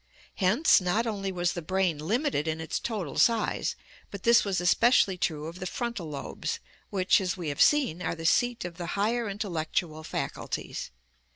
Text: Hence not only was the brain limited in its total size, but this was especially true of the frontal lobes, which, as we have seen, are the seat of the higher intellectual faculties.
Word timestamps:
Hence 0.37 0.81
not 0.81 1.05
only 1.05 1.31
was 1.31 1.53
the 1.53 1.61
brain 1.61 1.99
limited 1.99 2.47
in 2.47 2.59
its 2.59 2.79
total 2.79 3.19
size, 3.19 3.75
but 4.09 4.23
this 4.23 4.43
was 4.43 4.59
especially 4.59 5.15
true 5.15 5.45
of 5.45 5.59
the 5.59 5.67
frontal 5.67 6.09
lobes, 6.09 6.57
which, 6.89 7.21
as 7.21 7.37
we 7.37 7.49
have 7.49 7.61
seen, 7.61 8.01
are 8.01 8.15
the 8.15 8.25
seat 8.25 8.65
of 8.65 8.77
the 8.77 8.87
higher 8.97 9.29
intellectual 9.29 10.03
faculties. 10.03 10.89